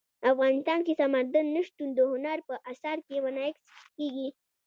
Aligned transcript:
افغانستان 0.31 0.79
کې 0.85 0.93
سمندر 1.01 1.43
نه 1.55 1.61
شتون 1.67 1.89
د 1.93 1.99
هنر 2.11 2.37
په 2.47 2.55
اثار 2.71 2.97
کې 3.07 3.23
منعکس 3.25 3.63
کېږي. 3.97 4.27